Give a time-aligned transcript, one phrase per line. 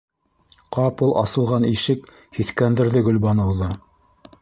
[0.77, 2.09] Ҡапыл асылған ишек
[2.41, 3.73] һиҫкәндерҙе Гөлбаныуҙы.